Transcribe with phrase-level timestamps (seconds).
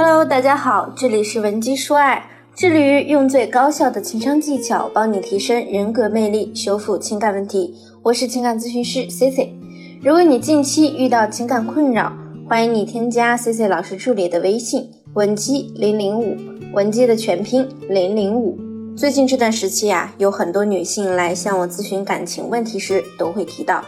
[0.00, 7.74] Hello，大家好，这里是文姬说爱，致力于用最高效的情商技巧帮你提升人格魅力，修复情感问题。
[8.04, 9.52] 我是情感咨询师 C C。
[10.00, 12.12] 如果你近期遇到情感困扰，
[12.48, 16.36] 欢迎你添加 C C 老师助理的微信文姬零零五，
[16.72, 18.56] 文姬的全拼零零五。
[18.96, 23.82] 最近这段时期啊，有很多女性来向我咨询感情问题时，都会提到，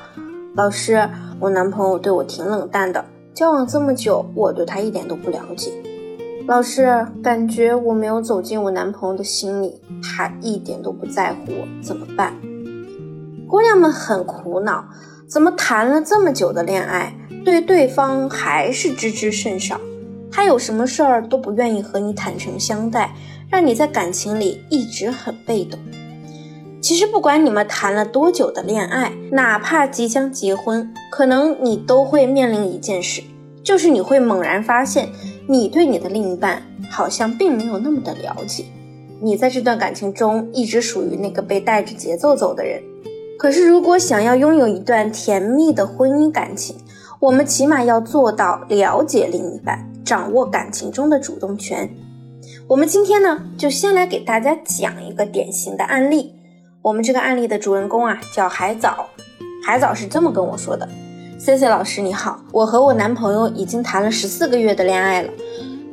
[0.57, 1.09] 老师，
[1.39, 5.71] 我男朋友对我挺冷淡的，交往这么久，我对他一点都不了解。
[6.51, 12.35] 老师，感觉我没有走进我男朋友的心里，他一点都不在乎我，怎么办？
[13.47, 14.85] 姑娘们很苦恼，
[15.29, 17.15] 怎么谈了这么久的恋爱，
[17.45, 19.81] 对对方还是知之甚少？
[20.33, 23.15] 他有什么事儿都不愿意和你坦诚相待，
[23.49, 25.79] 让你在感情里一直很被动。
[26.83, 33.23] 其实不管你们谈了多久的恋爱，哪怕即将结婚，可能你都会面临一件事，
[33.71, 35.09] 就是你会猛然发现。
[35.47, 38.65] 你对你的另一半好像并没有那么的了解，
[39.21, 42.83] 你在这段感情中一直属于那个被带着节奏走的人。
[43.39, 46.77] 可是，如果想要拥有一段甜蜜的婚姻感情，
[47.21, 51.89] 我们起码要做到了解另一半，掌握感情中的主动权。
[52.67, 56.35] 我们今天呢，就先来给大家讲一个典型的案例。
[56.83, 59.07] 我们这个案例的主人公啊，叫海藻。
[59.65, 60.89] 海藻是这么跟我说的。
[61.43, 65.31] C C 老师你好，我和我男朋友已经谈了十四个月的恋爱了。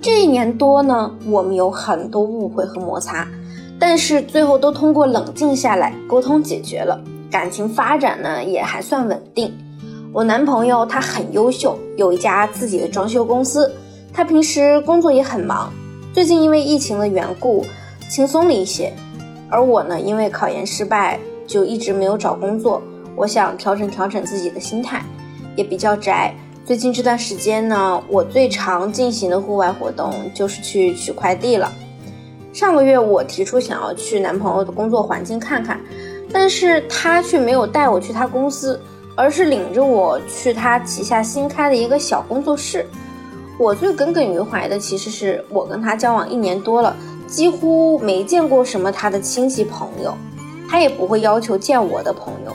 [0.02, 3.26] 这一年多呢，我们有很多误会和摩擦，
[3.80, 9.58] 但是最后都通过冷静下来沟通解决了，感情发展呢也还算稳定。
[10.12, 13.72] 我男朋友他很优秀，有一家自己的装修公司，
[14.12, 15.72] 他平时工作也很忙。
[16.12, 17.66] 最近因为疫情的缘故，
[18.10, 18.92] 轻松了一些。
[19.50, 22.82] 而我呢，因为考研失败，就一直没有找工作。
[23.16, 25.02] 我想调整调整自己的心态。
[25.58, 26.34] 也比较宅。
[26.64, 31.70] 最近这段时间呢，我最常进行的户外活动就是去取快递了。
[32.54, 35.80] 上个月我提出想要去男朋友的工作环境看看，
[36.32, 38.80] 但是他却没有带我去他公司，
[39.16, 42.86] 而是领着我去他旗下新开的一个小工作室。
[43.60, 46.96] 我最耿耿于怀的其实是我跟他交往一年多了，
[47.28, 50.14] 几乎没见过什么他的亲戚朋友，
[50.70, 52.54] 他也不会要求见我的朋友。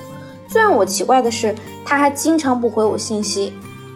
[0.53, 3.55] 最让我奇怪的是，他还经常不回我信息。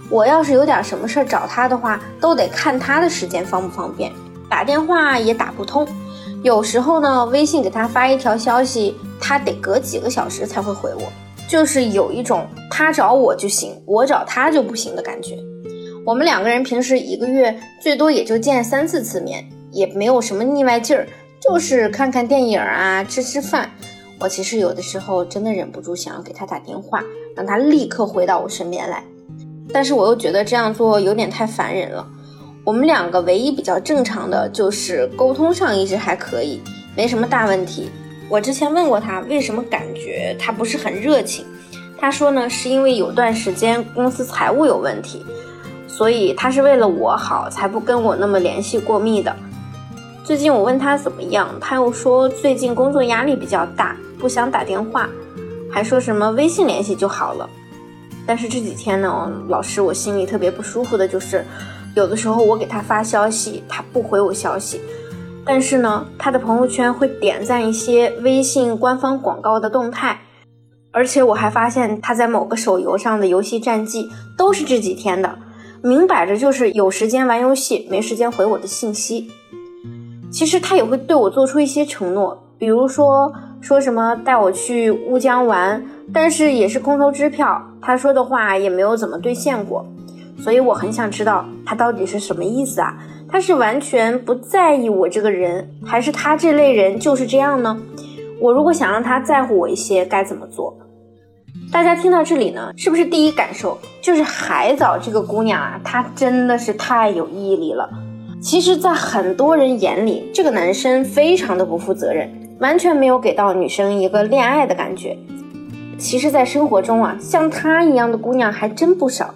[0.09, 4.11] 我要是有点什么事儿找他的话，都得看他的时间方不方便，
[4.49, 5.87] 打电话也打不通。
[6.43, 11.03] 有时候呢，微信给他发一条消息，他得隔几个小时才会回我，
[11.47, 15.37] 就是有一种他找我就行，我找他就不行的感觉。
[16.07, 21.07] 我们两个人平时一个月最多也就见三四次面，也没有什么腻歪劲儿，
[21.39, 23.71] 就是看看电影啊，吃吃饭。
[24.19, 27.03] 我其实有的时候真的忍不住想要给他打电话，
[27.35, 29.05] 让他立刻回到我身边来，
[29.73, 32.07] 但是我又觉得这样做有点太烦人了。
[32.65, 36.61] 我们两个唯一比较正常的就是沟通上一直还可以，
[36.97, 37.91] 没什么大问题。
[38.29, 41.45] 我之前问过他为什么感觉他不是很热情，
[41.99, 45.25] 他说呢是因为有段时间公司财务有问题，
[45.87, 49.37] 所以他是为了我好才不跟我那么联系过密的。
[50.27, 53.97] 最近我问他怎么样，他又说最近工作压力比较大。
[54.19, 55.09] 不想打电话，
[55.71, 57.49] 还说什么微信联系就好了。
[58.27, 61.45] 但是这几天呢，老师我心里特别不舒服的就是，
[61.95, 64.81] 有的时候我给他发消息，他不回我消息，
[65.45, 70.23] 但是呢，他的朋友圈会点赞一些微信官方广告的动态，
[70.91, 75.39] 而且我还发现他在某个手游上的游戏战绩都是这几天的，
[75.85, 79.31] 明摆着就是有时间玩游戏，没时间回我的信息。
[80.31, 83.33] 其实他也会对我做出一些承诺，比如说。
[83.59, 85.83] 说什么带我去乌江玩，
[86.13, 87.61] 但是也是空头支票。
[87.81, 89.85] 他说的话也没有怎么兑现过，
[90.39, 92.97] 所以我很想知道他到底是什么意思啊？
[93.29, 97.77] 他是完全不在意我这个人，还是他这类人就是这样呢？
[98.41, 100.77] 我如果想让他在乎我一些，该怎么做？
[101.73, 105.81] 大家听到这里呢，是不是第一感受就是海藻这个姑娘啊？
[105.83, 107.89] 她真的是太有毅力了。
[108.41, 112.31] 其实，在很多人眼里，这个男生非常的不负责任。
[112.59, 115.15] 完全没有给到女生一个恋爱的感觉。
[115.99, 119.35] 其实，在生活中啊，像她一样的姑娘还真不少。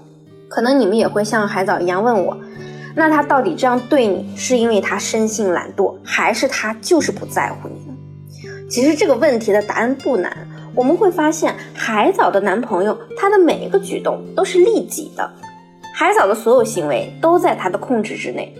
[0.48, 2.36] 可能你们也会像海藻一样问我，
[2.94, 7.96] 那他到底这样对你，是因为他生性懒惰，还是他就是不在乎你呢？
[8.68, 10.36] 其实这个问题的答案不难。
[10.74, 15.30] 我们会发现，海藻的男朋友，他的每一个举动都是利己的，
[15.94, 18.54] 海藻的所有行为都在他的控制之内。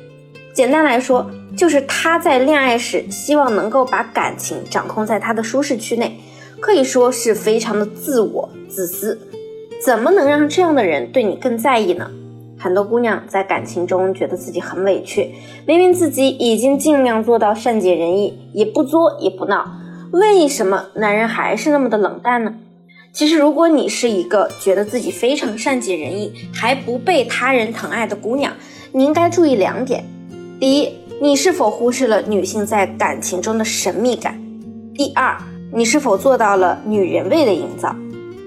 [0.54, 1.30] 简单来说。
[1.56, 6.18] 就是他在恋爱时希望能够把感情掌控在他的舒适区内，
[6.60, 9.20] 可以说是非常的自我自私。
[9.84, 12.08] 怎么能让这样的人对你更在意呢？
[12.56, 15.34] 很多姑娘在感情中觉得自己很委屈，
[15.66, 19.66] 明明自己已经尽量做到善解人意，也不作也不闹，
[20.12, 22.54] 为什么男人还是那么的冷淡呢？
[23.12, 28.52] 其实，如果你是一个觉得自己非常善解人意，还不被他人疼爱的姑娘，
[28.92, 30.04] 你应该注意两点：
[30.60, 30.90] 第一，
[31.22, 34.34] 你是否忽视了女性在感情中的神秘感；
[34.94, 35.34] 第二，
[35.72, 37.96] 你是否做到了女人味的营造。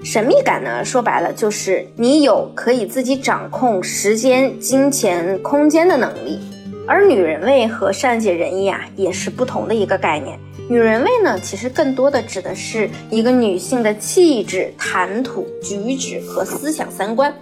[0.04, 6.39] 神秘感呢，说白了就是你有可以自己掌控时间、金钱、空间的能力。
[6.88, 10.38] 而女人味和善解人意啊，也是不同的一个概念。
[10.69, 17.33] 女人味呢，其实更多的指的是一个女性的气质、谈吐、举止和思想三观，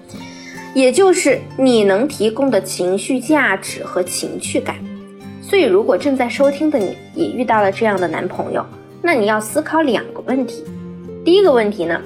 [0.73, 4.75] 也就是你能提供的情绪价值和情趣感。
[5.41, 8.65] 所以，如果正在收听的你也遇到了这样的男朋友，
[9.01, 10.63] 那你要思考两个问题。
[11.25, 11.99] 第一个问题呢，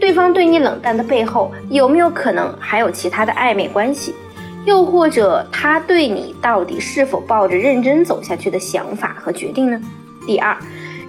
[0.00, 4.14] 对方对你冷淡的背后有没有可能还有其他的暧昧关系？
[4.64, 9.80] 又或者他对你到底是否抱着认真走下去的想法和决定呢？
[10.26, 10.56] 第二，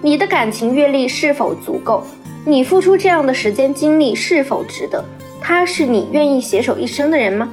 [0.00, 2.04] 你的感情阅历是否足够？
[2.46, 5.04] 你付出这样的时间精力是否值得？
[5.40, 7.48] 他是你愿意携手一生的人吗？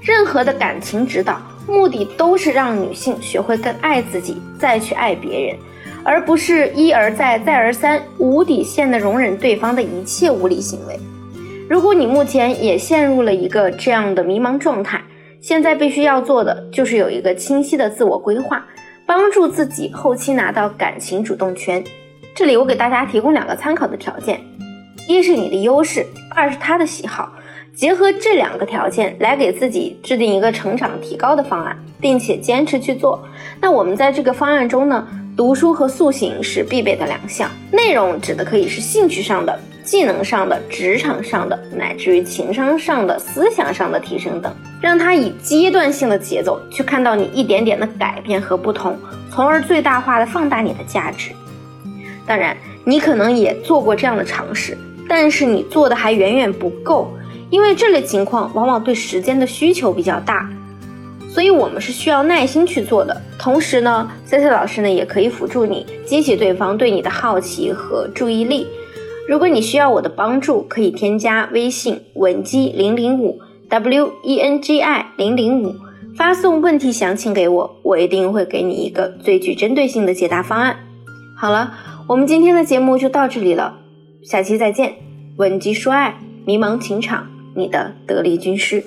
[0.00, 5.56] 任何的感情指导，目的都是让女性学会更爱自己，再去爱别人，
[6.04, 10.98] 而不是一而再、再而三无底线的容忍对方的一切无理行为。
[11.68, 15.02] 如果你目前也陷入了一个这样的迷茫状态，
[15.40, 18.64] 现在必须要做的就是有一个清晰的自我规划。
[19.06, 21.84] 帮助自己后期拿到感情主动权。
[22.34, 24.40] 这里我给大家提供两个参考的条件：
[25.08, 27.32] 一是你的优势，二是他的喜好。
[27.74, 33.22] 结合这两个条件来给自己制定一个成长提高的方案，并且坚持去做。
[33.60, 35.06] 那我们在这个方案中呢，
[35.36, 37.50] 读书和塑形是必备的两项。
[37.72, 39.58] 内容指的可以是兴趣上的。
[39.84, 44.50] 技能上的、职场上的，乃至于情商上的、思想上的提升等，
[44.80, 48.96] 让他以阶段性的节奏去看到你一点点的改变和不同，
[49.30, 51.32] 从而最大化的放大你的价值。
[52.24, 54.74] 当然，你可能也做过这样的尝试，
[55.08, 57.10] 但是你做的还远远不够，
[57.50, 60.48] 因为这类情况往往对时间的需求比较大，
[61.28, 63.20] 所以我们是需要耐心去做的。
[63.38, 68.66] 同时呢，C C 老师呢也可以辅助你激起对方对你的好奇和注意力。
[69.28, 75.74] 如果你需要我的帮助，可以添加微信文姬零零五 w e n g i 零零五，
[76.16, 80.76] 发送问题详情给我，我一定会给你一个最具针对性的解答方案。
[81.36, 81.72] 好了，
[82.06, 83.78] 我们今天的节目就到这里了，
[84.24, 84.96] 下期再见。
[85.36, 88.82] 文姬说爱，迷茫情场，你的得力军师。